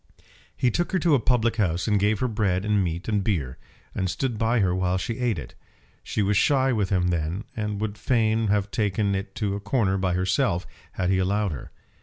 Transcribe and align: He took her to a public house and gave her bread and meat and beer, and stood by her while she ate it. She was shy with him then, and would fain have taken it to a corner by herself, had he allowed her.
He 0.57 0.71
took 0.71 0.93
her 0.93 0.97
to 0.97 1.13
a 1.13 1.19
public 1.19 1.57
house 1.57 1.87
and 1.87 1.99
gave 1.99 2.21
her 2.21 2.27
bread 2.27 2.65
and 2.65 2.83
meat 2.83 3.07
and 3.07 3.23
beer, 3.23 3.59
and 3.93 4.09
stood 4.09 4.39
by 4.39 4.59
her 4.59 4.73
while 4.73 4.97
she 4.97 5.19
ate 5.19 5.37
it. 5.37 5.53
She 6.01 6.23
was 6.23 6.35
shy 6.37 6.73
with 6.73 6.89
him 6.89 7.09
then, 7.09 7.43
and 7.55 7.79
would 7.79 7.99
fain 7.99 8.47
have 8.47 8.71
taken 8.71 9.13
it 9.13 9.35
to 9.35 9.53
a 9.53 9.59
corner 9.59 9.99
by 9.99 10.13
herself, 10.15 10.65
had 10.93 11.11
he 11.11 11.19
allowed 11.19 11.51
her. 11.51 11.69